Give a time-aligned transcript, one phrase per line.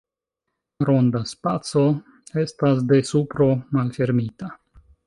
[0.89, 1.85] Ronda spaco
[2.45, 4.55] estas de supro malfermita.